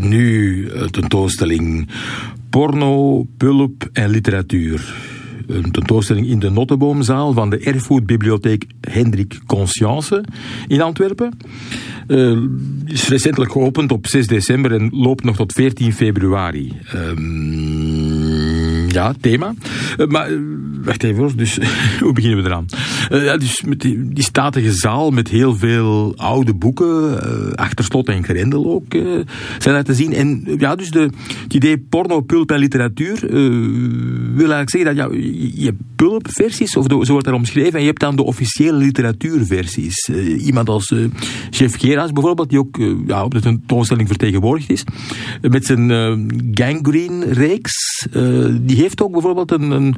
Nu 0.00 0.68
tentoonstelling 0.90 1.88
porno, 2.50 3.26
pulp 3.36 3.88
en 3.92 4.10
literatuur. 4.10 4.94
Een 5.46 5.70
tentoonstelling 5.70 6.26
in 6.26 6.38
de 6.38 6.50
Notteboomzaal 6.50 7.32
van 7.32 7.50
de 7.50 7.58
Erfgoedbibliotheek 7.58 8.64
Hendrik 8.80 9.40
Conscience 9.46 10.24
in 10.66 10.80
Antwerpen. 10.80 11.32
Uh, 12.08 12.38
is 12.84 13.08
recentelijk 13.08 13.52
geopend 13.52 13.92
op 13.92 14.06
6 14.06 14.26
december 14.26 14.72
en 14.72 14.88
loopt 14.92 15.24
nog 15.24 15.36
tot 15.36 15.52
14 15.52 15.92
februari. 15.92 16.72
Um, 16.94 18.88
ja, 18.88 19.14
thema. 19.20 19.54
Uh, 19.98 20.06
maar 20.06 20.30
wacht 20.84 21.02
even 21.02 21.36
dus 21.36 21.58
hoe 22.00 22.12
beginnen 22.12 22.42
we 22.42 22.48
eraan? 22.48 22.66
Uh, 23.12 23.24
ja, 23.24 23.36
dus 23.36 23.62
met 23.62 23.80
die, 23.80 24.08
die, 24.08 24.24
statige 24.24 24.72
zaal 24.72 25.10
met 25.10 25.28
heel 25.28 25.56
veel 25.56 26.14
oude 26.16 26.54
boeken, 26.54 27.10
uh, 27.10 27.52
achter 27.52 27.84
slot 27.84 28.08
en 28.08 28.24
grendel 28.24 28.72
ook, 28.72 28.94
uh, 28.94 29.20
zijn 29.58 29.74
daar 29.74 29.84
te 29.84 29.94
zien. 29.94 30.12
En 30.12 30.44
ja, 30.58 30.76
dus 30.76 30.90
de, 30.90 31.10
het 31.42 31.54
idee 31.54 31.78
porno, 31.78 32.20
pulp 32.20 32.50
en 32.50 32.58
literatuur 32.58 33.20
wil 34.34 34.50
eigenlijk 34.50 34.70
zeggen 34.70 34.96
dat 34.96 35.04
ja, 35.04 35.16
je 35.54 35.64
hebt 35.64 35.80
pulpversies, 35.96 36.76
of 36.76 36.84
zo 36.88 37.12
wordt 37.12 37.24
daar 37.24 37.34
omschreven, 37.34 37.72
en 37.72 37.80
je 37.80 37.86
hebt 37.86 38.00
dan 38.00 38.16
de 38.16 38.22
officiële 38.22 38.76
literatuurversies. 38.76 40.08
iemand 40.38 40.68
als 40.68 40.94
chef 41.50 41.78
Geraas 41.78 42.12
bijvoorbeeld, 42.12 42.50
die 42.50 42.58
ook 42.58 42.76
ja, 43.06 43.24
op 43.24 43.34
de 43.34 43.40
tentoonstelling 43.40 44.08
vertegenwoordigd 44.08 44.70
is, 44.70 44.84
met 45.40 45.66
zijn 45.66 45.90
Gangrene-reeks, 46.54 48.06
die 48.60 48.76
heeft 48.76 49.02
ook 49.02 49.12
bijvoorbeeld 49.12 49.50
een, 49.50 49.70
een 49.70 49.96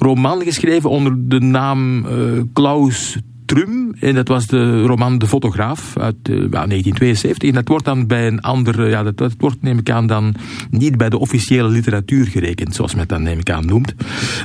roman 0.00 0.42
geschreven 0.42 0.90
onder 0.90 1.28
de 1.28 1.40
naam 1.40 2.06
uh, 2.06 2.42
Klaus 2.52 3.18
Trum. 3.44 3.94
En 4.00 4.14
dat 4.14 4.28
was 4.28 4.46
de 4.46 4.82
roman 4.82 5.18
De 5.18 5.26
Fotograaf 5.26 5.96
uit 5.98 6.16
uh, 6.28 6.36
1972. 6.50 7.48
En 7.48 7.54
dat 7.54 7.68
wordt 7.68 7.84
dan 7.84 8.06
bij 8.06 8.26
een 8.26 8.40
andere, 8.40 8.88
ja, 8.88 9.02
dat, 9.02 9.16
dat, 9.16 9.34
wordt 9.38 9.62
neem 9.62 9.78
ik 9.78 9.90
aan 9.90 10.06
dan 10.06 10.34
niet 10.70 10.96
bij 10.96 11.08
de 11.08 11.18
officiële 11.18 11.68
literatuur 11.68 12.26
gerekend, 12.26 12.74
zoals 12.74 12.94
men 12.94 13.08
dan 13.08 13.22
neem 13.22 13.38
ik 13.38 13.50
aan 13.50 13.66
noemt. 13.66 13.94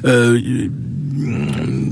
Uh, 0.03 0.69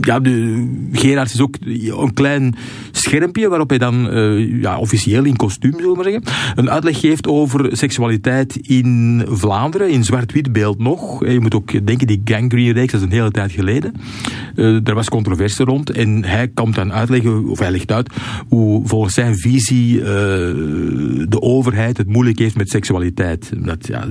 ja, 0.01 0.19
de, 0.19 0.67
Gerards 0.91 1.33
is 1.33 1.41
ook 1.41 1.55
een 1.61 2.13
klein 2.13 2.55
schermpje 2.91 3.49
waarop 3.49 3.69
hij 3.69 3.77
dan 3.77 4.17
uh, 4.17 4.61
ja, 4.61 4.77
officieel 4.77 5.23
in 5.23 5.35
kostuum, 5.35 5.79
zullen 5.79 5.97
we 5.97 6.03
zeggen, 6.03 6.23
een 6.55 6.69
uitleg 6.69 6.99
geeft 6.99 7.27
over 7.27 7.77
seksualiteit 7.77 8.55
in 8.55 9.23
Vlaanderen, 9.27 9.89
in 9.89 10.03
zwart-wit 10.03 10.53
beeld 10.53 10.79
nog. 10.79 11.25
Je 11.25 11.39
moet 11.39 11.55
ook 11.55 11.87
denken, 11.87 12.07
die 12.07 12.21
gangrene-reeks, 12.25 12.91
dat 12.91 13.01
is 13.01 13.07
een 13.07 13.13
hele 13.13 13.31
tijd 13.31 13.51
geleden. 13.51 13.93
Uh, 14.55 14.87
er 14.87 14.93
was 14.93 15.09
controverse 15.09 15.63
rond 15.63 15.89
en 15.89 16.23
hij 16.23 16.47
komt 16.47 16.75
dan 16.75 16.93
uitleggen, 16.93 17.45
of 17.45 17.59
hij 17.59 17.71
legt 17.71 17.91
uit, 17.91 18.09
hoe 18.47 18.87
volgens 18.87 19.13
zijn 19.13 19.35
visie 19.37 19.97
uh, 19.97 20.05
de 20.05 21.37
overheid 21.39 21.97
het 21.97 22.07
moeilijk 22.07 22.39
heeft 22.39 22.55
met 22.55 22.69
seksualiteit. 22.69 23.51
Dat, 23.55 23.87
ja, 23.87 24.07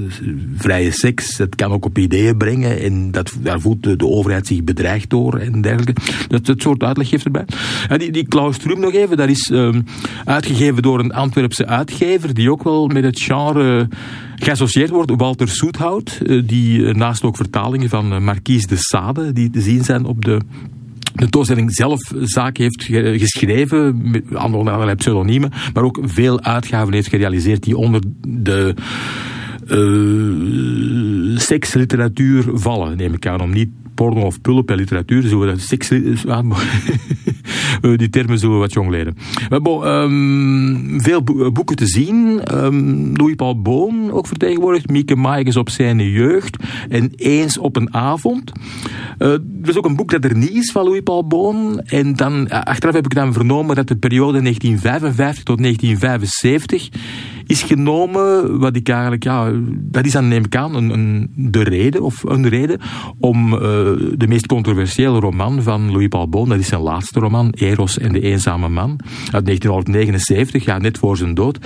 vrije 0.56 0.90
seks, 0.90 1.36
dat 1.36 1.54
kan 1.54 1.72
ook 1.72 1.84
op 1.84 1.98
ideeën 1.98 2.36
brengen 2.36 2.80
en 2.80 3.10
dat, 3.10 3.32
daar 3.42 3.60
voelt 3.60 3.82
de, 3.82 3.96
de 3.96 4.06
overheid 4.06 4.46
zich 4.46 4.64
bedreigd 4.64 5.01
door 5.06 5.38
en 5.38 5.60
dergelijke. 5.60 6.00
Dat, 6.28 6.46
dat 6.46 6.62
soort 6.62 6.82
uitleg 6.82 7.08
geeft 7.08 7.24
erbij. 7.24 7.44
En 7.88 7.98
die, 7.98 8.12
die 8.12 8.28
Klaus 8.28 8.58
Trum 8.58 8.80
nog 8.80 8.92
even, 8.92 9.16
dat 9.16 9.28
is 9.28 9.50
um, 9.52 9.84
uitgegeven 10.24 10.82
door 10.82 10.98
een 10.98 11.12
Antwerpse 11.12 11.66
uitgever 11.66 12.34
die 12.34 12.50
ook 12.50 12.62
wel 12.62 12.86
met 12.86 13.04
het 13.04 13.20
genre 13.22 13.88
geassocieerd 14.36 14.90
wordt. 14.90 15.12
Walter 15.16 15.48
Soethout, 15.48 16.20
uh, 16.22 16.42
die 16.46 16.94
naast 16.94 17.22
ook 17.22 17.36
vertalingen 17.36 17.88
van 17.88 18.12
uh, 18.12 18.18
Marquise 18.18 18.66
de 18.66 18.76
Sade, 18.76 19.32
die 19.32 19.50
te 19.50 19.60
zien 19.60 19.84
zijn 19.84 20.04
op 20.04 20.24
de 20.24 20.40
de 21.14 21.28
toestelling 21.28 21.74
zelf 21.74 22.00
zaak 22.20 22.56
heeft 22.56 22.82
geschreven, 23.16 24.10
met 24.10 24.22
allerlei 24.34 24.94
pseudoniemen, 24.94 25.52
maar 25.74 25.82
ook 25.82 25.98
veel 26.02 26.40
uitgaven 26.40 26.92
heeft 26.92 27.08
gerealiseerd 27.08 27.62
die 27.62 27.76
onder 27.76 28.00
de 28.26 28.74
uh, 29.66 31.38
seksliteratuur 31.38 32.44
vallen, 32.52 32.96
neem 32.96 33.14
ik 33.14 33.26
aan, 33.26 33.40
om 33.40 33.52
niet 33.52 33.70
porno 33.94 34.20
of 34.20 34.40
pulp 34.40 34.70
en 34.70 34.76
literatuur, 34.76 35.38
we 35.38 35.46
dat 35.46 35.60
seks... 35.60 35.88
die 37.96 38.10
termen 38.10 38.38
zullen 38.38 38.54
we 38.54 38.60
wat 38.60 38.72
jongleren. 38.72 39.16
Maar 39.48 39.62
bon, 39.62 39.86
um, 39.86 41.00
veel 41.00 41.22
boeken 41.52 41.76
te 41.76 41.86
zien. 41.86 42.40
Um, 42.54 43.16
Louis-Paul 43.16 43.62
Boon 43.62 44.10
ook 44.10 44.26
vertegenwoordigd. 44.26 44.90
Mieke 44.90 45.16
Maaijes 45.16 45.56
op 45.56 45.70
zijn 45.70 46.10
jeugd. 46.10 46.56
En 46.88 47.12
Eens 47.16 47.58
op 47.58 47.76
een 47.76 47.94
avond. 47.94 48.52
Er 49.18 49.40
is 49.62 49.76
ook 49.76 49.84
een 49.84 49.96
boek 49.96 50.10
dat 50.10 50.24
er 50.24 50.36
niet 50.36 50.50
is 50.50 50.70
van 50.70 50.84
Louis-Paul 50.84 51.26
Boon. 51.26 51.80
En 51.80 52.16
dan, 52.16 52.48
achteraf 52.48 52.94
heb 52.94 53.04
ik 53.04 53.14
dan 53.14 53.32
vernomen 53.32 53.76
dat 53.76 53.88
de 53.88 53.96
periode 53.96 54.40
1955 54.40 55.44
tot 55.44 55.58
1975 55.58 56.88
is 57.46 57.62
genomen, 57.62 58.58
wat 58.58 58.76
ik 58.76 58.88
eigenlijk, 58.88 59.24
ja, 59.24 59.52
dat 59.72 60.06
is 60.06 60.12
dan 60.12 60.28
neem 60.28 60.44
ik 60.44 60.56
aan 60.56 60.74
een, 60.74 60.90
een, 60.90 61.30
de 61.34 61.62
reden, 61.62 62.02
of 62.02 62.22
een 62.22 62.48
reden, 62.48 62.80
om 63.18 63.52
uh, 63.52 63.60
de 63.60 64.26
meest 64.28 64.46
controversiële 64.46 65.20
roman 65.20 65.62
van 65.62 65.90
Louis 65.90 66.08
Paul 66.08 66.28
Boon, 66.28 66.48
dat 66.48 66.58
is 66.58 66.68
zijn 66.68 66.80
laatste 66.80 67.20
roman, 67.20 67.50
Eros 67.50 67.98
en 67.98 68.12
de 68.12 68.20
Eenzame 68.20 68.68
Man, 68.68 68.98
uit 69.30 69.44
1979, 69.44 70.64
ja, 70.64 70.78
net 70.78 70.98
voor 70.98 71.16
zijn 71.16 71.34
dood. 71.34 71.58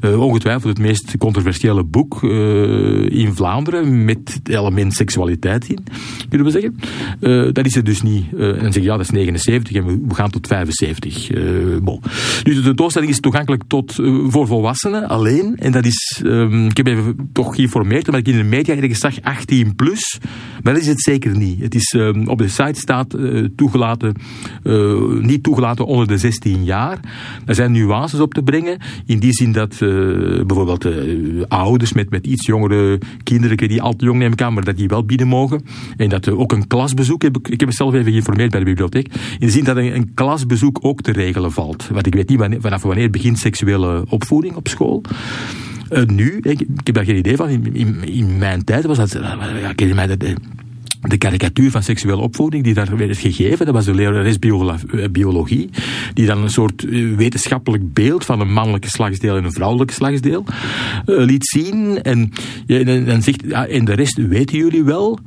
Uh, 0.00 0.20
ongetwijfeld 0.20 0.76
het 0.76 0.86
meest 0.86 1.18
controversiële 1.18 1.84
boek 1.84 2.22
uh, 2.22 3.10
in 3.10 3.34
Vlaanderen, 3.34 4.04
met 4.04 4.34
het 4.34 4.48
element 4.48 4.94
seksualiteit 4.94 5.68
in, 5.68 5.84
kunnen 6.28 6.46
we 6.46 6.52
zeggen. 6.52 7.52
dat 7.52 7.66
is 7.66 7.74
het 7.74 7.86
dus 7.86 8.02
niet. 8.02 8.24
en 8.36 8.72
zeg 8.72 8.82
ja, 8.82 8.96
dat 8.96 9.04
is 9.04 9.10
79 9.10 9.76
en 9.76 9.86
we, 9.86 9.98
we 10.08 10.14
gaan 10.14 10.30
tot 10.30 10.46
75. 10.46 11.30
bon. 11.82 12.00
Dus 12.42 12.54
de 12.56 12.62
tentoonstelling 12.62 13.10
is 13.10 13.20
toegankelijk 13.20 13.62
tot, 13.66 13.94
voor 14.26 14.46
volwassenen, 14.46 15.08
alleen 15.22 15.56
en 15.56 15.72
dat 15.72 15.84
is, 15.84 16.20
um, 16.24 16.66
ik 16.66 16.76
heb 16.76 16.86
even 16.86 17.30
toch 17.32 17.54
geïnformeerd, 17.54 18.06
omdat 18.06 18.26
ik 18.26 18.34
in 18.34 18.40
de 18.40 18.44
media 18.44 18.74
ergens 18.74 18.98
zag 18.98 19.22
18 19.22 19.74
plus. 19.74 20.20
Maar 20.62 20.72
dat 20.72 20.82
is 20.82 20.88
het 20.88 21.02
zeker 21.02 21.36
niet. 21.36 21.60
Het 21.60 21.74
is 21.74 21.92
um, 21.96 22.28
op 22.28 22.38
de 22.38 22.48
site 22.48 22.80
staat 22.80 23.14
uh, 23.14 23.48
toegelaten, 23.56 24.14
uh, 24.64 25.20
niet 25.20 25.42
toegelaten 25.42 25.86
onder 25.86 26.06
de 26.06 26.18
16 26.18 26.64
jaar. 26.64 27.00
Er 27.46 27.54
zijn 27.54 27.72
nuances 27.72 28.20
op 28.20 28.34
te 28.34 28.42
brengen. 28.42 28.78
In 29.06 29.18
die 29.18 29.32
zin 29.32 29.52
dat 29.52 29.80
uh, 29.80 30.44
bijvoorbeeld 30.44 30.86
ouders 31.48 31.92
met, 31.92 32.10
met 32.10 32.26
iets 32.26 32.46
jongere 32.46 32.98
kinderen, 33.22 33.56
die 33.56 33.82
al 33.82 33.96
te 33.96 34.04
jong 34.04 34.18
nemen 34.18 34.36
kan, 34.36 34.54
maar 34.54 34.64
dat 34.64 34.76
die 34.76 34.88
wel 34.88 35.04
bieden 35.04 35.28
mogen. 35.28 35.64
En 35.96 36.08
dat 36.08 36.28
ook 36.28 36.52
een 36.52 36.66
klasbezoek, 36.66 37.22
heb 37.22 37.36
ik, 37.36 37.46
heb 37.60 37.64
mezelf 37.64 37.94
even 37.94 38.10
geïnformeerd 38.10 38.50
bij 38.50 38.60
de 38.60 38.66
bibliotheek. 38.66 39.06
In 39.38 39.46
de 39.46 39.50
zin 39.50 39.64
dat 39.64 39.76
een, 39.76 39.94
een 39.94 40.14
klasbezoek 40.14 40.78
ook 40.80 41.00
te 41.00 41.12
regelen 41.12 41.52
valt. 41.52 41.88
Want 41.92 42.06
ik 42.06 42.14
weet 42.14 42.28
niet 42.28 42.38
wanneer, 42.38 42.60
vanaf 42.60 42.82
wanneer 42.82 43.10
begint 43.10 43.38
seksuele 43.38 44.04
opvoeding 44.08 44.54
op 44.54 44.68
school. 44.68 45.02
Uh, 45.90 46.04
nu, 46.04 46.38
ik, 46.42 46.58
heb 46.84 46.94
daar 46.94 47.04
geen 47.04 47.16
idee 47.16 47.36
van. 47.36 47.48
In, 47.48 48.38
mijn 48.38 48.64
tijd 48.64 48.84
was 48.84 48.96
dat. 48.96 49.12
Ja, 49.12 49.68
ik 49.68 49.94
mij 49.94 50.06
dat 50.06 50.24
de 51.08 51.16
karikatuur 51.16 51.70
van 51.70 51.82
seksuele 51.82 52.20
opvoeding 52.20 52.64
die 52.64 52.74
daar 52.74 52.96
werd 52.96 53.18
gegeven, 53.18 53.66
dat 53.66 53.74
was 53.74 53.84
de 53.84 53.94
lerares 53.94 54.38
eh, 54.38 55.08
biologie, 55.10 55.70
die 56.14 56.26
dan 56.26 56.42
een 56.42 56.50
soort 56.50 56.84
eh, 56.84 57.16
wetenschappelijk 57.16 57.92
beeld 57.92 58.24
van 58.24 58.40
een 58.40 58.52
mannelijk 58.52 58.84
geslachtsdeel 58.84 59.36
en 59.36 59.44
een 59.44 59.52
vrouwelijk 59.52 59.90
geslachtsdeel 59.90 60.44
uh, 61.06 61.24
liet 61.24 61.46
zien. 61.48 62.02
En, 62.02 62.32
dan 63.06 63.22
zegt, 63.22 63.42
ja, 63.46 63.66
en 63.66 63.84
de 63.84 63.92
rest 63.92 64.16
weten 64.16 64.58
jullie 64.58 64.84
wel, 64.84 65.18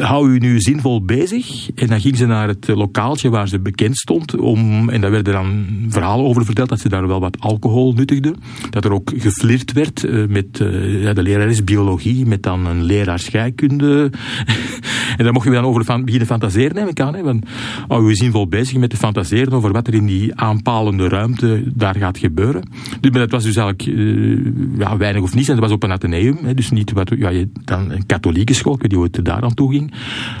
hou 0.00 0.30
u 0.30 0.38
nu 0.38 0.60
zinvol 0.60 1.04
bezig. 1.04 1.70
En 1.74 1.86
dan 1.86 2.00
ging 2.00 2.16
ze 2.16 2.26
naar 2.26 2.48
het 2.48 2.68
lokaaltje 2.68 3.30
waar 3.30 3.48
ze 3.48 3.58
bekend 3.58 3.96
stond, 3.96 4.36
om, 4.36 4.88
en 4.88 5.00
daar 5.00 5.10
werden 5.10 5.32
dan 5.32 5.66
verhalen 5.88 6.26
over 6.26 6.44
verteld 6.44 6.68
dat 6.68 6.80
ze 6.80 6.88
daar 6.88 7.06
wel 7.06 7.20
wat 7.20 7.40
alcohol 7.40 7.92
nuttigde. 7.92 8.34
Dat 8.70 8.84
er 8.84 8.92
ook 8.92 9.12
geflirt 9.16 9.72
werd 9.72 10.28
met 10.28 10.58
ja, 11.00 11.12
de 11.12 11.22
lerares 11.22 11.64
biologie, 11.64 12.26
met 12.26 12.42
dan 12.42 12.66
een 12.66 12.82
leraar 12.82 13.18
scheikunde 13.18 14.10
en 15.16 15.24
daar 15.24 15.32
mocht 15.32 15.46
je 15.46 15.52
dan 15.52 15.64
over 15.64 16.04
beginnen 16.04 16.26
fantaseren, 16.26 16.74
neem 16.74 16.88
ik 16.88 17.00
aan. 17.00 17.14
Hè, 17.14 17.22
want 17.22 17.44
hou 17.88 18.08
je 18.08 18.16
zinvol 18.16 18.48
bezig 18.48 18.78
met 18.78 18.90
te 18.90 18.96
fantaseren 18.96 19.52
over 19.52 19.72
wat 19.72 19.86
er 19.86 19.94
in 19.94 20.06
die 20.06 20.34
aanpalende 20.34 21.08
ruimte 21.08 21.62
daar 21.74 21.96
gaat 21.96 22.18
gebeuren. 22.18 22.62
Dus, 23.00 23.10
maar 23.10 23.20
dat 23.20 23.30
was 23.30 23.44
dus 23.44 23.56
eigenlijk 23.56 23.98
uh, 23.98 24.78
ja, 24.78 24.96
weinig 24.96 25.22
of 25.22 25.34
niets. 25.34 25.48
En 25.48 25.54
dat 25.54 25.64
was 25.64 25.72
op 25.72 25.82
een 25.82 25.92
ateneum. 25.92 26.38
Hè, 26.42 26.54
dus 26.54 26.70
niet 26.70 26.92
wat 26.92 27.12
ja, 27.16 27.28
je, 27.28 27.48
dan 27.64 27.90
een 27.90 28.06
katholieke 28.06 28.54
school, 28.54 28.74
ik 28.74 28.82
weet 28.82 28.92
hoe 28.92 29.04
het 29.04 29.24
daar 29.24 29.42
aan 29.42 29.54
toe 29.54 29.72
ging. 29.72 29.90
Uh, 29.90 29.96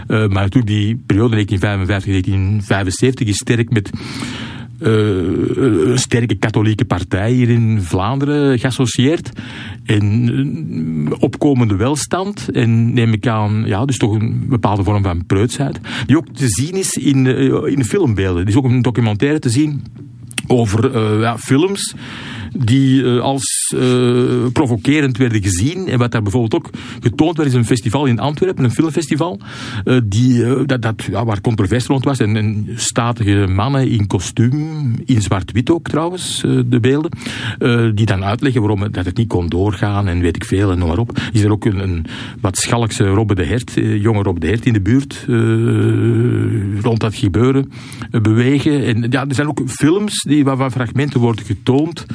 maar 0.06 0.42
natuurlijk 0.42 0.66
die 0.66 1.02
periode 1.06 1.46
1955-1975 1.46 3.26
is 3.26 3.36
sterk 3.36 3.70
met 3.70 3.90
een 4.80 5.98
sterke 5.98 6.34
katholieke 6.34 6.84
partij 6.84 7.32
hier 7.32 7.48
in 7.48 7.82
Vlaanderen 7.82 8.58
geassocieerd. 8.58 9.30
En 9.84 11.12
opkomende 11.18 11.76
welstand. 11.76 12.48
En 12.52 12.94
neem 12.94 13.12
ik 13.12 13.26
aan, 13.26 13.62
ja, 13.66 13.84
dus 13.84 13.96
toch 13.96 14.14
een 14.14 14.44
bepaalde 14.48 14.82
vorm 14.82 15.02
van 15.02 15.26
preutsheid. 15.26 15.80
Die 16.06 16.16
ook 16.16 16.28
te 16.28 16.48
zien 16.48 16.74
is 16.74 16.96
in, 16.96 17.24
uh, 17.24 17.66
in 17.66 17.84
filmbeelden. 17.84 18.42
Er 18.42 18.48
is 18.48 18.56
ook 18.56 18.64
een 18.64 18.82
documentaire 18.82 19.38
te 19.38 19.50
zien 19.50 19.84
over 20.46 20.98
ja, 21.20 21.38
films 21.38 21.94
die 22.58 23.06
als 23.06 23.74
provocerend 24.52 25.16
werden 25.16 25.42
gezien. 25.42 25.88
En 25.88 25.98
wat 25.98 26.12
daar 26.12 26.22
bijvoorbeeld 26.22 26.54
ook 26.54 26.70
getoond 27.00 27.36
werd, 27.36 27.48
is 27.48 27.54
een 27.54 27.64
festival 27.64 28.06
in 28.06 28.18
Antwerpen, 28.18 28.64
een 28.64 28.70
filmfestival, 28.70 29.40
die, 30.04 30.64
dat, 30.66 30.82
dat, 30.82 31.02
ja, 31.10 31.24
waar 31.24 31.40
controverse 31.40 31.86
rond 31.86 32.04
was. 32.04 32.18
En, 32.18 32.68
statige 32.74 33.46
mannen 33.48 33.88
in 33.88 34.06
kostuum, 34.06 34.94
in 35.04 35.22
zwart-wit 35.22 35.70
ook 35.70 35.88
trouwens, 35.88 36.40
de 36.66 36.78
beelden, 36.80 37.10
die 37.94 38.06
dan 38.06 38.24
uitleggen 38.24 38.60
waarom 38.60 38.92
dat 38.92 39.04
het 39.04 39.16
niet 39.16 39.28
kon 39.28 39.48
doorgaan 39.48 40.08
en 40.08 40.20
weet 40.20 40.36
ik 40.36 40.44
veel 40.44 40.70
en 40.70 40.78
noem 40.78 40.88
maar 40.88 40.98
op. 40.98 41.18
Is 41.32 41.42
er 41.42 41.50
ook 41.50 41.64
een, 41.64 41.78
een 41.78 42.06
wat 42.40 42.56
schalkse 42.56 43.06
Robbe 43.06 43.34
de 43.34 43.44
Hert, 43.44 43.72
jonge 43.74 44.22
Robbe 44.22 44.40
de 44.40 44.46
Hert 44.46 44.66
in 44.66 44.72
de 44.72 44.80
buurt, 44.80 45.24
rond 46.82 47.00
dat 47.00 47.14
gebeuren 47.14 47.72
bewegen. 48.10 48.84
En 48.84 49.06
ja, 49.10 49.26
er 49.28 49.34
zijn 49.34 49.48
ook 49.48 49.62
films 49.66 50.22
die, 50.22 50.44
waarvan 50.44 50.70
fragmenten 50.70 51.20
worden 51.20 51.44
getoond 51.44 52.06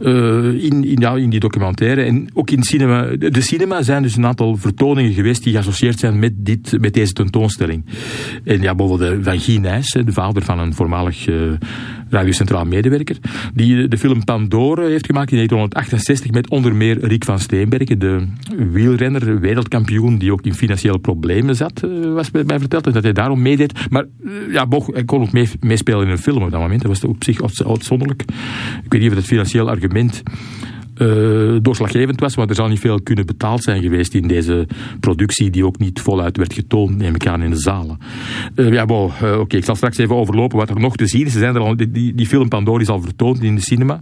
uh, 0.00 0.64
in, 0.64 0.84
in, 0.84 1.00
ja, 1.00 1.16
in 1.16 1.30
die 1.30 1.40
documentaire. 1.40 2.02
En 2.02 2.28
ook 2.34 2.50
in 2.50 2.62
cinema. 2.62 3.16
De 3.16 3.40
cinema 3.40 3.82
zijn 3.82 4.02
dus 4.02 4.16
een 4.16 4.26
aantal 4.26 4.56
vertoningen 4.56 5.12
geweest 5.12 5.42
die 5.42 5.52
geassocieerd 5.52 5.98
zijn 5.98 6.18
met, 6.18 6.32
dit, 6.36 6.80
met 6.80 6.94
deze 6.94 7.12
tentoonstelling. 7.12 7.84
En 8.44 8.60
ja, 8.60 8.74
bijvoorbeeld 8.74 9.24
Van 9.24 9.40
Guy 9.40 9.56
Nijs, 9.56 9.90
de 9.90 10.12
vader 10.12 10.42
van 10.42 10.58
een 10.58 10.74
voormalig 10.74 11.26
uh, 11.26 11.52
radiocentraal 12.08 12.64
medewerker, 12.64 13.16
die 13.54 13.88
de 13.88 13.98
film 13.98 14.24
Pandore 14.24 14.88
heeft 14.88 15.06
gemaakt 15.06 15.30
in 15.30 15.36
1968 15.36 16.30
met 16.30 16.50
onder 16.50 16.74
meer 16.74 17.04
Riek 17.06 17.24
van 17.24 17.38
Steenbergen, 17.38 17.98
de 17.98 18.26
wielrenner, 18.70 19.40
wereldkampioen, 19.40 20.18
die 20.18 20.32
ook 20.32 20.42
in 20.42 20.54
financiële 20.54 20.98
problemen 20.98 21.56
zat, 21.56 21.82
uh, 21.84 22.12
was 22.12 22.30
mij 22.30 22.58
verteld. 22.58 22.86
En 22.86 22.92
dat 22.92 23.02
hij 23.02 23.12
daarom 23.12 23.42
meedeed. 23.42 23.90
Maar 23.90 24.04
ja, 24.50 24.66
boch, 24.66 24.86
hij 24.86 25.04
kon 25.04 25.20
ook 25.20 25.32
meespelen 25.60 26.06
in 26.06 26.10
een 26.10 26.18
film 26.18 26.42
op 26.42 26.50
dat 26.50 26.60
moment. 26.60 26.82
Dat 26.82 26.90
was 26.90 27.04
op 27.04 27.24
zich 27.24 27.66
uitzonderlijk. 27.66 28.22
Ik 28.84 28.92
weet 28.92 29.00
niet 29.00 29.10
of 29.10 29.16
het 29.16 29.26
financieel 29.26 29.68
argument 29.68 30.22
uh, 30.98 31.58
doorslaggevend 31.62 32.20
was, 32.20 32.34
want 32.34 32.50
er 32.50 32.56
zal 32.56 32.68
niet 32.68 32.78
veel 32.78 33.00
kunnen 33.02 33.26
betaald 33.26 33.62
zijn 33.62 33.82
geweest 33.82 34.14
in 34.14 34.28
deze 34.28 34.66
productie, 35.00 35.50
die 35.50 35.66
ook 35.66 35.78
niet 35.78 36.00
voluit 36.00 36.36
werd 36.36 36.52
getoond, 36.52 36.96
neem 36.96 37.14
ik 37.14 37.26
aan, 37.26 37.42
in 37.42 37.50
de 37.50 37.60
zalen. 37.60 37.98
Uh, 38.54 38.72
ja, 38.72 38.84
bon, 38.84 39.10
uh, 39.22 39.38
oké, 39.38 39.56
ik 39.56 39.64
zal 39.64 39.74
straks 39.74 39.98
even 39.98 40.16
overlopen 40.16 40.58
wat 40.58 40.70
er 40.70 40.80
nog 40.80 40.96
te 40.96 41.06
zien 41.06 41.26
is. 41.26 41.32
Ze 41.32 41.38
zijn 41.38 41.54
er 41.54 41.60
al, 41.60 41.76
die, 41.76 42.14
die 42.14 42.26
film 42.26 42.48
Pandora 42.48 42.80
is 42.80 42.88
al 42.88 43.00
vertoond 43.00 43.42
in 43.42 43.54
de 43.54 43.60
cinema. 43.60 44.00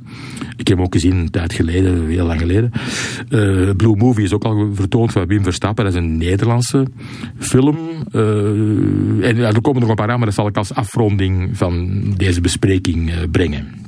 Ik 0.57 0.69
heb 0.69 0.77
hem 0.77 0.87
ook 0.87 0.93
gezien 0.93 1.17
een 1.17 1.31
tijd 1.31 1.53
geleden, 1.53 2.07
heel 2.07 2.27
lang 2.27 2.41
geleden. 2.41 2.73
Blue 3.77 3.97
Movie 3.97 4.25
is 4.25 4.33
ook 4.33 4.45
al 4.45 4.71
vertoond 4.73 5.13
van 5.13 5.27
Wim 5.27 5.43
Verstappen, 5.43 5.85
dat 5.85 5.95
is 5.95 6.01
een 6.01 6.17
Nederlandse 6.17 6.87
film. 7.39 7.77
en 8.13 9.37
er 9.37 9.61
komen 9.61 9.81
nog 9.81 9.91
een 9.91 9.97
paar 9.97 10.11
aan, 10.11 10.17
maar 10.17 10.27
dat 10.27 10.35
zal 10.35 10.47
ik 10.47 10.57
als 10.57 10.75
afronding 10.75 11.57
van 11.57 12.03
deze 12.17 12.41
bespreking 12.41 13.13
brengen. 13.31 13.83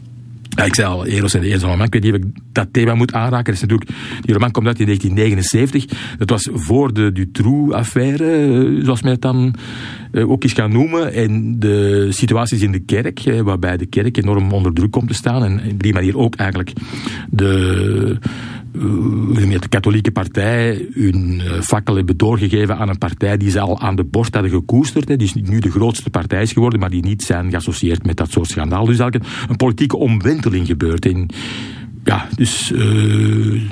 Ik 0.65 0.75
zei 0.75 0.89
al, 0.89 1.07
en 1.07 1.41
de 1.41 1.41
Eenzame 1.41 1.77
Man, 1.77 1.87
ik 1.87 1.93
weet 1.93 2.03
niet 2.03 2.13
of 2.13 2.19
ik 2.19 2.25
dat 2.53 2.69
thema 2.73 2.95
moet 2.95 3.13
aanraken. 3.13 3.53
Is 3.53 3.61
natuurlijk, 3.61 3.91
die 4.21 4.35
roman 4.35 4.51
komt 4.51 4.67
uit 4.67 4.81
in 4.81 4.87
1979. 4.87 6.17
Dat 6.19 6.31
was 6.31 6.49
voor 6.53 6.93
de 6.93 7.13
Dutroux-affaire, 7.13 8.31
eh, 8.31 8.85
zoals 8.85 9.03
men 9.03 9.13
het 9.13 9.23
dan 9.23 9.55
uh, 10.13 10.31
ook 10.31 10.43
eens 10.43 10.53
gaan 10.53 10.73
noemen. 10.73 11.13
En 11.13 11.59
de 11.59 12.07
situaties 12.11 12.61
in 12.61 12.73
de 12.73 12.79
kerk, 12.79 13.23
waarbij 13.43 13.77
de 13.77 13.87
kerk 13.87 14.17
enorm 14.17 14.53
onder 14.53 14.73
druk 14.73 14.91
komt 14.91 15.09
te 15.09 15.15
staan. 15.15 15.45
En 15.45 15.71
op 15.71 15.83
die 15.83 15.93
manier 15.93 16.19
ook 16.19 16.35
eigenlijk 16.35 16.73
de 17.31 18.19
de 19.61 19.69
katholieke 19.69 20.11
partij 20.11 20.89
hun 20.93 21.41
fakkel 21.61 21.97
hebben 21.97 22.17
doorgegeven 22.17 22.77
aan 22.77 22.89
een 22.89 22.99
partij 22.99 23.37
die 23.37 23.51
ze 23.51 23.61
al 23.61 23.81
aan 23.81 23.97
de 23.97 24.05
borst 24.05 24.35
hadden 24.35 24.53
gekoesterd. 24.53 25.09
Hè, 25.09 25.17
die 25.17 25.31
nu 25.35 25.59
de 25.59 25.71
grootste 25.71 26.11
partij 26.11 26.43
is 26.43 26.53
geworden, 26.53 26.81
maar 26.81 26.91
die 26.91 27.05
niet 27.05 27.23
zijn 27.23 27.51
geassocieerd 27.51 28.07
met 28.07 28.17
dat 28.17 28.31
soort 28.31 28.49
schandaal. 28.49 28.85
Dus 28.85 28.99
eigenlijk 28.99 29.33
een 29.49 29.57
politieke 29.57 29.97
omwenteling 29.97 30.67
gebeurt. 30.67 31.07
En, 31.07 31.29
ja, 32.05 32.29
dus... 32.37 32.73
Uh, 32.73 33.63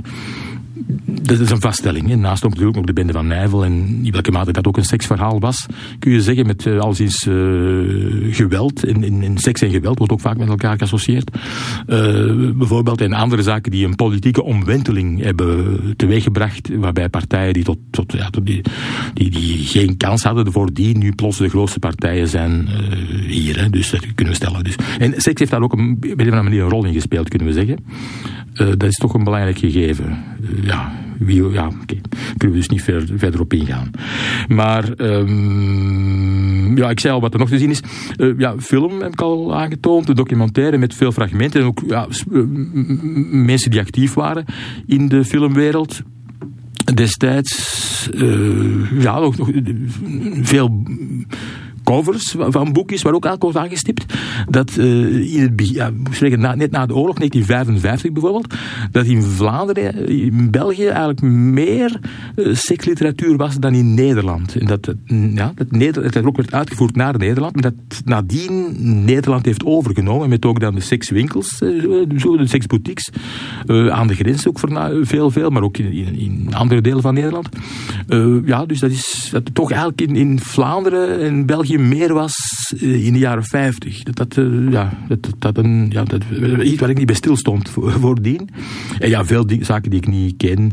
dat 1.06 1.40
is 1.40 1.50
een 1.50 1.60
vaststelling. 1.60 2.08
Hè. 2.08 2.16
Naast 2.16 2.42
natuurlijk 2.42 2.76
nog 2.76 2.84
de 2.84 2.92
bende 2.92 3.12
van 3.12 3.26
Nijvel 3.26 3.64
en 3.64 4.00
in 4.02 4.12
welke 4.12 4.30
mate 4.30 4.52
dat 4.52 4.66
ook 4.66 4.76
een 4.76 4.84
seksverhaal 4.84 5.40
was, 5.40 5.66
kun 5.98 6.12
je 6.12 6.20
zeggen 6.20 6.46
met 6.46 6.64
uh, 6.64 6.80
alszins 6.80 7.26
uh, 7.26 8.34
geweld. 8.34 8.84
En, 8.84 9.04
en, 9.04 9.22
en, 9.22 9.38
seks 9.38 9.60
en 9.62 9.70
geweld 9.70 9.98
wordt 9.98 10.12
ook 10.12 10.20
vaak 10.20 10.36
met 10.36 10.48
elkaar 10.48 10.78
geassocieerd. 10.78 11.30
Uh, 11.86 12.50
bijvoorbeeld 12.52 13.00
en 13.00 13.12
andere 13.12 13.42
zaken 13.42 13.70
die 13.70 13.86
een 13.86 13.94
politieke 13.94 14.42
omwenteling 14.42 15.22
hebben 15.22 15.78
teweeggebracht, 15.96 16.68
waarbij 16.76 17.08
partijen 17.08 17.52
die, 17.52 17.64
tot, 17.64 17.78
tot, 17.90 18.12
ja, 18.12 18.30
die, 18.42 18.62
die, 19.14 19.30
die 19.30 19.58
geen 19.58 19.96
kans 19.96 20.22
hadden 20.22 20.52
voor 20.52 20.72
die 20.72 20.98
nu 20.98 21.12
plots 21.12 21.38
de 21.38 21.48
grootste 21.48 21.78
partijen 21.78 22.28
zijn 22.28 22.68
hier. 23.26 23.60
Hè. 23.60 23.70
Dus 23.70 23.90
dat 23.90 24.14
kunnen 24.14 24.34
we 24.34 24.40
stellen. 24.40 24.64
Dus. 24.64 24.76
En 24.98 25.12
seks 25.16 25.38
heeft 25.38 25.50
daar 25.50 25.62
ook 25.62 25.72
een, 25.72 25.98
op 26.12 26.20
een 26.20 26.44
manier 26.44 26.62
een 26.62 26.70
rol 26.70 26.84
in 26.84 26.92
gespeeld, 26.92 27.28
kunnen 27.28 27.48
we 27.48 27.54
zeggen. 27.54 27.78
dat 28.78 28.88
is 28.88 28.96
toch 28.96 29.14
een 29.14 29.24
belangrijk 29.24 29.58
gegeven. 29.58 30.18
ja, 30.62 30.73
wie, 31.18 31.50
ja, 31.50 31.66
oké. 31.66 31.76
Okay. 31.82 32.00
Kunnen 32.36 32.56
we 32.56 32.62
dus 32.62 32.68
niet 32.68 32.82
ver, 32.82 33.06
verder 33.16 33.40
op 33.40 33.52
ingaan. 33.52 33.90
Maar, 34.48 34.92
um, 34.96 36.76
ja, 36.76 36.90
ik 36.90 37.00
zei 37.00 37.14
al 37.14 37.20
wat 37.20 37.32
er 37.32 37.38
nog 37.38 37.48
te 37.48 37.58
zien 37.58 37.70
is. 37.70 37.82
Uh, 38.16 38.38
ja, 38.38 38.54
film 38.58 39.00
heb 39.00 39.12
ik 39.12 39.20
al 39.20 39.54
aangetoond. 39.54 40.08
Een 40.08 40.14
documentaire 40.14 40.78
met 40.78 40.94
veel 40.94 41.12
fragmenten. 41.12 41.60
En 41.60 41.66
ook 41.66 41.82
ja, 41.86 42.06
mensen 43.30 43.70
die 43.70 43.80
actief 43.80 44.14
waren 44.14 44.44
in 44.86 45.08
de 45.08 45.24
filmwereld. 45.24 46.02
Destijds, 46.94 48.08
uh, 48.14 49.00
ja, 49.00 49.18
nog, 49.18 49.36
nog 49.36 49.50
veel 50.42 50.82
covers 51.84 52.34
van 52.38 52.72
boekjes 52.72 53.02
waar 53.02 53.14
ook 53.14 53.24
eigenlijk 53.24 53.54
wordt 53.54 53.66
aangestipt 53.68 54.04
dat 54.48 54.76
uh, 54.76 55.34
in 55.34 55.40
het, 55.40 55.68
ja, 55.68 55.90
na, 56.36 56.54
net 56.54 56.70
na 56.70 56.86
de 56.86 56.94
oorlog, 56.94 57.16
1955 57.16 58.12
bijvoorbeeld, 58.12 58.54
dat 58.90 59.06
in 59.06 59.22
Vlaanderen, 59.22 60.08
in 60.08 60.50
België 60.50 60.86
eigenlijk 60.86 61.22
meer 61.22 62.00
uh, 62.36 62.54
seksliteratuur 62.54 63.36
was 63.36 63.56
dan 63.58 63.74
in 63.74 63.94
Nederland. 63.94 64.56
En 64.56 64.66
dat, 64.66 64.94
ja, 65.34 65.52
dat, 65.54 65.70
Nederland, 65.70 66.12
dat 66.12 66.24
ook 66.24 66.36
werd 66.36 66.52
uitgevoerd 66.52 66.96
naar 66.96 67.18
Nederland, 67.18 67.54
maar 67.54 67.62
dat 67.62 68.02
nadien 68.04 68.76
Nederland 69.04 69.44
heeft 69.44 69.64
overgenomen 69.64 70.28
met 70.28 70.44
ook 70.44 70.60
dan 70.60 70.74
de 70.74 70.80
sekswinkels, 70.80 71.58
de 71.58 72.42
seksboutiques, 72.44 73.10
aan 73.66 74.06
de 74.06 74.14
grens 74.14 74.48
ook 74.48 74.58
voor 74.58 74.90
veel, 75.02 75.30
veel, 75.30 75.50
maar 75.50 75.62
ook 75.62 75.78
in, 75.78 75.92
in, 75.92 76.18
in 76.18 76.54
andere 76.54 76.80
delen 76.80 77.02
van 77.02 77.14
Nederland. 77.14 77.48
ja, 78.44 78.66
dus 78.66 78.80
dat 78.80 78.90
is 78.90 79.28
dat 79.32 79.54
toch 79.54 79.70
eigenlijk 79.70 80.00
in, 80.00 80.16
in 80.16 80.40
Vlaanderen 80.40 81.20
en 81.20 81.46
België 81.46 81.73
meer 81.78 82.12
was 82.12 82.34
eh, 82.80 83.06
in 83.06 83.12
de 83.12 83.18
jaren 83.18 83.44
50. 83.44 84.02
Dat, 84.02 84.16
dat, 84.16 84.36
eh, 84.36 84.70
ja, 84.70 84.98
dat, 85.38 85.56
een, 85.56 85.90
ja, 85.90 86.04
dat, 86.04 86.22
iets 86.62 86.80
waar 86.80 86.90
ik 86.90 86.96
niet 86.96 87.06
bij 87.06 87.14
stil 87.14 87.36
stond 87.36 87.70
voordien. 88.00 88.48
En 88.98 89.08
ja, 89.08 89.24
veel 89.24 89.44
zaken 89.60 89.90
die 89.90 90.00
ik 90.00 90.06
niet 90.06 90.36
ken. 90.36 90.72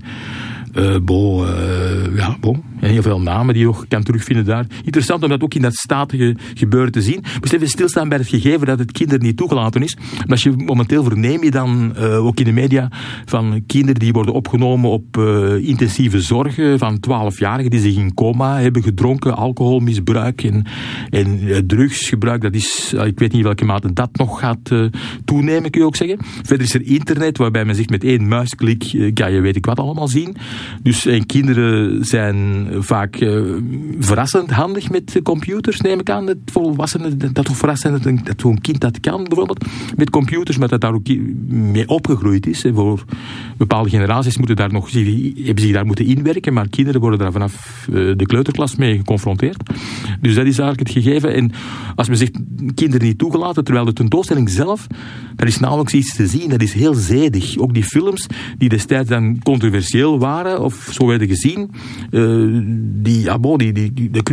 Uh, 0.76 0.96
bo, 1.02 1.46
uh, 1.46 2.18
ja, 2.18 2.38
bo. 2.40 2.64
Heel 2.80 3.02
veel 3.02 3.22
namen 3.22 3.54
die 3.54 3.64
je 3.64 3.70
nog 3.70 3.86
kan 3.88 4.04
terugvinden 4.04 4.46
daar. 4.46 4.66
Interessant 4.84 5.24
om 5.24 5.30
dat 5.30 5.44
ook 5.44 5.54
in 5.54 5.62
dat 5.62 5.74
statige 5.74 6.36
gebeuren 6.54 6.92
te 6.92 7.02
zien. 7.02 7.24
Moeten 7.34 7.56
even 7.56 7.68
stilstaan 7.68 8.10
bij 8.10 8.18
het 8.18 8.28
gegeven 8.28 8.68
dat 8.68 8.80
het 8.80 8.92
kinderen 8.92 9.24
niet 9.24 9.38
toegelaten 9.38 9.84
is. 9.84 9.96
Maar 9.96 10.28
als 10.28 10.44
je 10.44 10.52
momenteel 10.52 11.04
verneem 11.04 11.44
je 11.44 11.52
dan 11.52 11.94
uh, 11.98 12.26
ook 12.26 12.40
in 12.40 12.46
de 12.46 12.52
media 12.52 12.92
van 13.26 13.64
kinderen 13.68 14.00
die 14.00 14.14
worden 14.14 14.34
opgenomen 14.34 14.90
op 14.90 15.18
intensieve 15.62 16.22
zorgen 16.22 16.80
van 16.80 16.98
12-jarigen 17.08 17.70
die 17.70 17.80
zich 17.80 17.96
in 17.96 18.14
coma 18.14 18.60
hebben 18.60 18.84
gedronken, 18.84 19.36
alcoholmisbruik 19.36 20.44
en, 20.44 20.66
en 21.10 21.64
drugsgebruik. 21.68 22.42
Dat 22.42 22.56
is, 22.56 22.94
ik 22.94 23.20
weet 23.20 23.32
niet 23.32 23.44
welke 23.44 23.66
mate 23.66 23.94
dat 23.94 24.10
nog 24.14 24.40
gaat 24.40 24.72
toenemen, 25.26 25.72
kun 25.72 25.82
je 25.82 25.88
ook 25.88 25.96
zeggen. 25.96 26.18
Verder 26.22 26.66
is 26.66 26.74
er 26.74 26.86
internet 26.86 27.38
waarbij 27.38 27.66
men 27.66 27.76
zich 27.76 27.90
met 27.90 28.04
één 28.04 28.28
muisklik 28.28 29.12
kan 29.14 29.32
je 29.32 29.42
weet 29.42 29.56
ik 29.56 29.66
wat 29.66 29.80
allemaal 29.80 30.08
zien. 30.08 30.36
Dus 30.84 31.06
en 31.06 31.26
kinderen 31.26 32.06
zijn 32.06 32.68
vaak 32.80 33.20
uh, 33.20 33.56
verrassend 34.00 34.52
handig 34.52 34.90
met 34.90 35.20
computers, 35.24 35.82
neem 35.82 36.00
ik 36.00 36.10
aan. 36.10 36.28
Het 36.28 36.38
volwassenen, 36.46 37.34
dat 37.34 37.50
verrassend 37.52 38.04
dat, 38.04 38.26
dat 38.26 38.42
zo'n 38.42 38.62
kind 38.62 38.82
dat 38.82 39.00
kan, 39.00 39.24
bijvoorbeeld, 39.24 39.66
met 39.96 40.10
computers, 40.10 40.58
maar 40.58 40.68
dat 40.68 40.82
daar 40.82 40.94
ook 40.94 41.08
mee 41.48 41.88
opgegroeid 41.88 42.48
is. 42.48 42.64
En 42.64 42.74
voor 42.76 43.04
bepaalde 43.58 43.90
generaties 43.90 44.38
moeten 44.38 44.56
daar 44.56 44.72
nog, 44.72 44.92
hebben 44.92 45.64
zich 45.64 45.74
daar 45.74 45.86
moeten 45.86 46.06
inwerken, 46.06 46.54
maar 46.54 46.70
kinderen 46.70 47.02
worden 47.02 47.20
daar 47.20 47.32
vanaf 47.32 47.88
uh, 47.90 48.14
de 48.18 48.26
kleuterklas 48.26 48.76
mee 48.76 48.98
geconfronteerd. 48.98 49.64
Dus 50.22 50.36
dat 50.36 50.46
is 50.46 50.60
eigenlijk 50.60 50.80
het 50.80 51.04
gegeven. 51.04 51.34
En 51.34 51.52
als 51.96 52.08
men 52.08 52.18
zegt 52.18 52.40
kinderen 52.76 53.08
niet 53.08 53.18
toegelaten, 53.18 53.64
terwijl 53.64 53.86
de 53.86 53.94
tentoonstelling 53.94 54.50
zelf, 54.50 54.88
daar 55.36 55.48
is 55.48 55.60
nauwelijks 55.60 55.94
iets 55.94 56.16
te 56.16 56.28
zien. 56.28 56.50
Dat 56.50 56.62
is 56.62 56.74
heel 56.74 56.94
zedig. 56.94 57.58
Ook 57.58 57.74
die 57.74 57.84
films 57.84 58.28
die 58.58 58.70
destijds 58.70 59.10
dan 59.10 59.40
controversieel 59.44 60.20
waren, 60.20 60.62
of 60.62 60.90
zo 60.92 61.06
werden 61.06 61.28
gezien, 61.28 61.72
uh, 62.12 62.62
die, 62.84 63.22
ja, 63.22 63.40
bon, 63.40 63.58
die, 63.58 63.74
die, 63.74 63.94
die, 63.94 64.10
die 64.10 64.24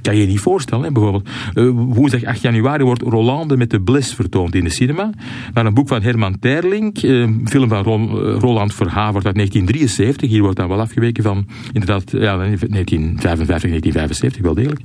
kan, 0.00 0.16
je 0.16 0.26
niet 0.26 0.40
voorstellen. 0.40 0.84
Hè, 0.84 0.92
bijvoorbeeld, 0.92 1.28
uh, 1.54 1.70
woensdag 1.74 2.24
8 2.24 2.40
januari 2.40 2.84
wordt 2.84 3.02
Rolande 3.02 3.56
met 3.56 3.70
de 3.70 3.80
Bliss 3.80 4.14
vertoond 4.14 4.54
in 4.54 4.64
de 4.64 4.70
cinema. 4.70 5.10
Naar 5.54 5.66
een 5.66 5.74
boek 5.74 5.88
van 5.88 6.02
Herman 6.02 6.38
Terling, 6.38 7.02
uh, 7.02 7.28
film 7.44 7.68
van 7.68 8.08
Roland 8.18 8.74
Verhavert 8.74 9.26
uit 9.26 9.34
1973. 9.34 10.30
Hier 10.30 10.42
wordt 10.42 10.56
dan 10.56 10.68
wel 10.68 10.80
afgeweken 10.80 11.22
van, 11.22 11.46
inderdaad, 11.72 12.10
ja, 12.10 12.36
1955, 12.36 13.70
1975, 13.70 14.42
wel 14.42 14.54
degelijk. 14.54 14.80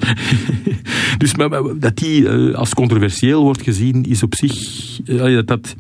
dus 1.18 1.36
maar, 1.36 1.50
dat 1.80 1.98
die 1.98 2.30
als 2.56 2.74
controversieel 2.74 3.44
wordt 3.44 3.62
gezien, 3.62 4.04
is 4.04 4.24
op 4.24 4.36
zich, 4.36 4.56
dat, 5.06 5.48
dat 5.48 5.76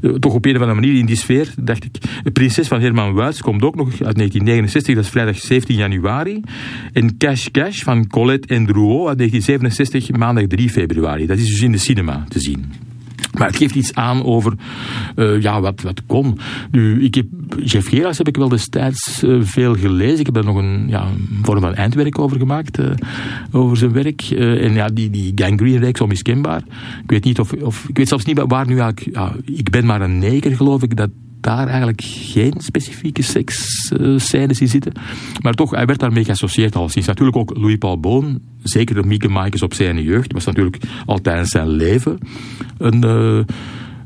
toch 0.00 0.34
op 0.34 0.44
een 0.44 0.54
of 0.54 0.60
andere 0.60 0.80
manier 0.80 0.98
in 0.98 1.06
die 1.06 1.16
sfeer, 1.16 1.52
dacht 1.60 1.84
ik. 1.84 1.96
Prinses 2.32 2.68
van 2.68 2.80
Herman 2.80 3.14
Wuits 3.14 3.40
komt 3.40 3.62
ook 3.62 3.74
nog 3.74 3.88
uit 3.88 4.16
1969, 4.16 4.94
dat 4.94 5.04
is 5.04 5.10
vrijdag 5.10 5.38
17 5.38 5.76
januari. 5.76 6.40
En 6.92 7.16
Cash 7.16 7.46
Cash 7.46 7.82
van 7.82 8.06
Colette 8.06 8.54
en 8.54 8.66
Drouot 8.66 9.08
uit 9.08 9.18
1967, 9.18 10.10
maandag 10.10 10.46
3 10.46 10.70
februari. 10.70 11.26
Dat 11.26 11.38
is 11.38 11.46
dus 11.46 11.60
in 11.60 11.72
de 11.72 11.78
cinema 11.78 12.24
te 12.28 12.40
zien. 12.40 12.87
Maar 13.38 13.46
het 13.46 13.56
geeft 13.56 13.74
iets 13.74 13.94
aan 13.94 14.24
over 14.24 14.52
uh, 15.16 15.42
ja, 15.42 15.60
wat, 15.60 15.82
wat 15.82 16.02
kon. 16.06 16.38
Nu, 16.70 17.04
ik 17.04 17.14
heb, 17.14 17.26
Jeff 17.64 17.88
Geras 17.88 18.18
heb 18.18 18.28
ik 18.28 18.36
wel 18.36 18.48
destijds 18.48 19.22
uh, 19.22 19.42
veel 19.42 19.74
gelezen. 19.74 20.18
Ik 20.18 20.26
heb 20.26 20.34
daar 20.34 20.44
nog 20.44 20.56
een, 20.56 20.84
ja, 20.88 21.02
een 21.02 21.38
vorm 21.42 21.60
van 21.60 21.74
eindwerk 21.74 22.18
over 22.18 22.38
gemaakt. 22.38 22.78
Uh, 22.78 22.86
over 23.52 23.76
zijn 23.76 23.92
werk. 23.92 24.30
en 24.30 24.72
ja, 24.72 24.88
die, 24.88 25.10
die 25.10 25.32
gangrene-reeks 25.34 26.00
onmiskenbaar. 26.00 26.62
Ik 27.02 27.10
weet 27.10 27.24
niet 27.24 27.40
of, 27.40 27.52
of... 27.52 27.88
Ik 27.88 27.96
weet 27.96 28.08
zelfs 28.08 28.24
niet 28.24 28.42
waar 28.46 28.66
nu 28.66 28.78
eigenlijk... 28.78 29.16
Ja, 29.16 29.32
ik 29.44 29.70
ben 29.70 29.86
maar 29.86 30.00
een 30.00 30.18
neger, 30.18 30.56
geloof 30.56 30.82
ik. 30.82 30.96
Dat 30.96 31.10
daar 31.40 31.66
eigenlijk 31.66 32.02
geen 32.04 32.54
specifieke 32.58 33.22
seksscènes 33.22 34.60
in 34.60 34.68
zitten. 34.68 34.92
Maar 35.42 35.54
toch, 35.54 35.70
hij 35.70 35.86
werd 35.86 35.98
daarmee 35.98 36.24
geassocieerd 36.24 36.76
al 36.76 36.88
sinds. 36.88 37.08
Natuurlijk 37.08 37.36
ook 37.36 37.56
Louis 37.56 37.76
Paul 37.76 38.00
Boon, 38.00 38.40
zeker 38.62 38.94
de 38.94 39.02
Mieke 39.02 39.28
Maaikes 39.28 39.62
op 39.62 39.74
zijn 39.74 40.02
jeugd, 40.02 40.32
was 40.32 40.44
natuurlijk 40.44 40.82
al 41.06 41.20
tijdens 41.20 41.50
zijn 41.50 41.68
leven 41.68 42.18
een... 42.78 43.04
Uh, 43.04 43.40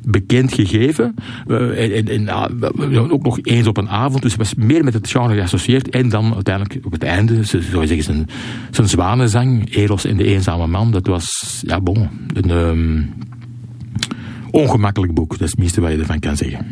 bekend 0.04 0.52
gegeven. 0.52 1.14
Uh, 1.46 2.08
en, 2.08 2.22
uh, 2.22 3.12
ook 3.12 3.22
nog 3.22 3.38
eens 3.42 3.66
op 3.66 3.76
een 3.76 3.88
avond. 3.88 4.22
Dus 4.22 4.36
was 4.36 4.54
meer 4.54 4.84
met 4.84 4.94
het 4.94 5.10
genre 5.10 5.34
geassocieerd. 5.34 5.88
En 5.88 6.08
dan 6.08 6.34
uiteindelijk 6.34 6.86
op 6.86 6.92
het 6.92 7.02
einde, 7.02 7.46
zo 7.46 7.60
zeggen, 7.60 8.02
zijn, 8.02 8.28
zijn 8.70 8.88
zwanenzang, 8.88 9.74
Eros 9.74 10.04
en 10.04 10.16
de 10.16 10.24
eenzame 10.24 10.66
man. 10.66 10.90
Dat 10.90 11.06
was, 11.06 11.62
ja 11.66 11.80
bon, 11.80 12.08
een 12.32 12.50
um, 12.50 13.14
ongemakkelijk 14.50 15.14
boek. 15.14 15.30
Dat 15.30 15.40
is 15.40 15.50
het 15.50 15.58
minste 15.58 15.80
wat 15.80 15.90
je 15.90 15.98
ervan 15.98 16.18
kan 16.18 16.36
zeggen. 16.36 16.66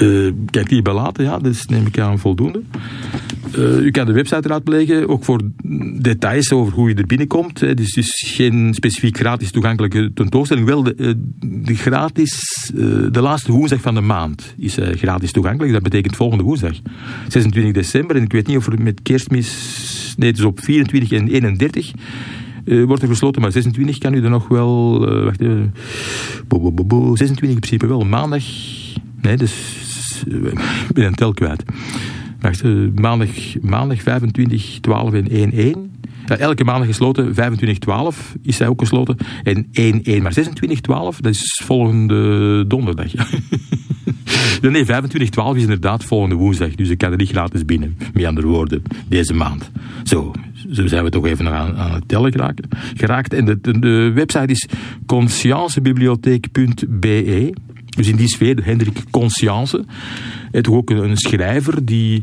Uh, 0.00 0.32
kijk 0.50 0.68
die 0.68 0.82
belaten, 0.82 1.24
ja, 1.24 1.38
dus 1.38 1.66
neem 1.66 1.86
ik 1.86 1.98
aan 1.98 2.18
voldoende. 2.18 2.62
Uh, 3.58 3.78
u 3.78 3.90
kan 3.90 4.06
de 4.06 4.12
website 4.12 4.48
raadplegen, 4.48 5.08
ook 5.08 5.24
voor 5.24 5.40
details 6.00 6.52
over 6.52 6.72
hoe 6.72 6.88
je 6.88 6.94
er 6.94 7.06
binnenkomt. 7.06 7.60
Het 7.60 7.80
is 7.80 7.92
dus 7.92 8.24
geen 8.26 8.74
specifiek 8.74 9.16
gratis 9.16 9.50
toegankelijke 9.50 10.10
tentoonstelling. 10.14 10.66
Wel, 10.66 10.82
de, 10.82 10.94
eh, 11.64 11.76
gratis, 11.76 12.70
de 13.10 13.20
laatste 13.20 13.52
woensdag 13.52 13.80
van 13.80 13.94
de 13.94 14.00
maand 14.00 14.54
is 14.58 14.78
gratis 14.80 15.32
toegankelijk. 15.32 15.72
Dat 15.72 15.82
betekent 15.82 16.16
volgende 16.16 16.44
woensdag, 16.44 16.74
26 17.28 17.72
december. 17.72 18.16
En 18.16 18.22
ik 18.22 18.32
weet 18.32 18.46
niet 18.46 18.56
of 18.56 18.66
er 18.66 18.82
met 18.82 19.02
kerstmis, 19.02 20.14
nee, 20.16 20.28
het 20.28 20.38
is 20.38 20.44
op 20.44 20.60
24 20.60 21.18
en 21.18 21.28
31... 21.28 21.92
Uh, 22.64 22.84
wordt 22.84 23.02
er 23.02 23.08
gesloten, 23.08 23.42
maar 23.42 23.52
26 23.52 23.98
kan 23.98 24.14
u 24.14 24.22
er 24.22 24.30
nog 24.30 24.48
wel. 24.48 25.00
Wacht 25.24 25.40
even. 25.40 25.74
26 26.48 27.48
in 27.48 27.58
principe 27.58 27.86
wel. 27.86 28.00
Maandag. 28.00 28.44
Nee, 29.20 29.36
dus 29.36 29.52
ik 30.24 30.94
ben 30.94 31.04
een 31.04 31.14
tel 31.14 31.32
kwijt. 31.32 31.64
Eh, 32.40 32.72
maandag, 32.94 33.28
maandag 33.60 34.02
25, 34.02 34.78
12 34.80 35.12
en 35.12 35.26
1-1. 35.30 35.94
Ja, 36.26 36.36
elke 36.36 36.64
maandag 36.64 36.86
gesloten, 36.86 37.34
25-12 37.34 38.36
is 38.42 38.56
zij 38.56 38.68
ook 38.68 38.80
gesloten. 38.80 39.16
En 39.42 39.66
1-1, 39.72 40.22
maar 40.22 40.32
26-12, 40.32 41.20
dat 41.20 41.32
is 41.32 41.62
volgende 41.64 42.64
donderdag. 42.66 43.12
nee, 44.62 44.84
25-12 44.84 44.88
is 45.54 45.62
inderdaad 45.62 46.04
volgende 46.04 46.34
woensdag. 46.34 46.74
Dus 46.74 46.88
ik 46.88 46.98
kan 46.98 47.10
er 47.10 47.16
niet 47.16 47.28
gratis 47.28 47.64
binnen, 47.64 47.96
met 48.12 48.24
andere 48.24 48.46
woorden, 48.46 48.82
deze 49.08 49.34
maand. 49.34 49.70
Zo, 50.04 50.32
zo 50.72 50.86
zijn 50.86 51.04
we 51.04 51.10
toch 51.10 51.26
even 51.26 51.48
aan, 51.48 51.76
aan 51.76 51.92
het 51.92 52.08
tellen 52.08 52.32
geraakt. 52.32 52.66
geraakt. 52.94 53.32
En 53.32 53.44
de, 53.44 53.60
de, 53.60 54.10
website 54.14 54.52
is 54.52 54.68
consciencebibliotheek.be. 55.06 57.52
Dus 57.96 58.08
in 58.08 58.16
die 58.16 58.28
sfeer, 58.28 58.64
Hendrik 58.64 59.04
Conscience, 59.10 59.84
het 60.50 60.68
ook 60.68 60.90
een 60.90 61.16
schrijver 61.16 61.84
die 61.84 62.22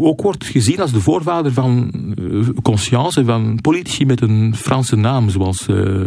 ook 0.00 0.22
wordt 0.22 0.44
gezien 0.44 0.80
als 0.80 0.92
de 0.92 1.00
voorvader 1.00 1.52
van 1.52 1.92
eh, 2.18 2.48
Conscience, 2.62 3.24
van 3.24 3.58
politici 3.60 4.06
met 4.06 4.20
een 4.20 4.54
Franse 4.56 4.96
naam, 4.96 5.30
zoals 5.30 5.68
uh, 5.68 6.02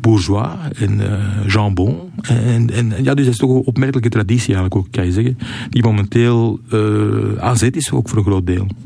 Bourgeois 0.00 0.50
en 0.76 1.00
uh, 1.00 1.46
Jean 1.46 1.74
Bon. 1.74 1.96
En, 2.22 2.70
en 2.70 2.92
ja, 3.02 3.14
dus 3.14 3.24
dat 3.24 3.34
is 3.34 3.40
toch 3.40 3.50
een 3.50 3.64
opmerkelijke 3.64 4.08
traditie 4.08 4.54
eigenlijk 4.54 4.76
ook, 4.76 4.86
kan 4.90 5.04
je 5.04 5.12
zeggen, 5.12 5.38
die 5.70 5.82
momenteel 5.82 6.60
uh, 6.72 7.38
aan 7.38 7.56
zet 7.56 7.76
is, 7.76 7.90
ook 7.90 8.08
voor 8.08 8.18
een 8.18 8.24
groot 8.24 8.46
deel. 8.46 8.66